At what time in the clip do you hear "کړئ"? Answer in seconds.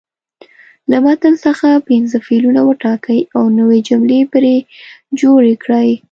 5.63-5.89